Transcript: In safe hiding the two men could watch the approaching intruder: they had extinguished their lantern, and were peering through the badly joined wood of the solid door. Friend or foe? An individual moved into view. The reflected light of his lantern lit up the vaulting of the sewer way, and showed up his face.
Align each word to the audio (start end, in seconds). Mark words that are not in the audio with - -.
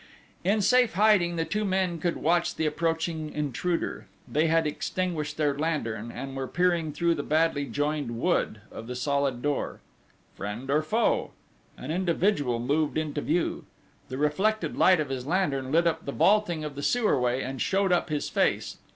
In 0.43 0.63
safe 0.63 0.93
hiding 0.93 1.35
the 1.35 1.45
two 1.45 1.63
men 1.63 1.99
could 1.99 2.17
watch 2.17 2.55
the 2.55 2.65
approaching 2.65 3.31
intruder: 3.31 4.07
they 4.27 4.47
had 4.47 4.65
extinguished 4.65 5.37
their 5.37 5.55
lantern, 5.55 6.11
and 6.11 6.35
were 6.35 6.47
peering 6.47 6.91
through 6.91 7.13
the 7.13 7.21
badly 7.21 7.67
joined 7.67 8.17
wood 8.19 8.61
of 8.71 8.87
the 8.87 8.95
solid 8.95 9.43
door. 9.43 9.79
Friend 10.33 10.71
or 10.71 10.81
foe? 10.81 11.33
An 11.77 11.91
individual 11.91 12.59
moved 12.59 12.97
into 12.97 13.21
view. 13.21 13.65
The 14.09 14.17
reflected 14.17 14.75
light 14.75 14.99
of 14.99 15.09
his 15.09 15.27
lantern 15.27 15.71
lit 15.71 15.85
up 15.85 16.03
the 16.05 16.11
vaulting 16.11 16.63
of 16.63 16.73
the 16.73 16.81
sewer 16.81 17.19
way, 17.21 17.43
and 17.43 17.61
showed 17.61 17.91
up 17.91 18.09
his 18.09 18.27
face. 18.27 18.77